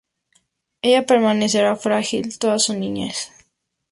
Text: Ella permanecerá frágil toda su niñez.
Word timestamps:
Ella 0.81 1.05
permanecerá 1.05 1.75
frágil 1.75 2.39
toda 2.39 2.57
su 2.57 2.73
niñez. 2.73 3.31